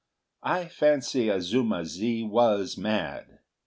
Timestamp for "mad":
2.75-3.37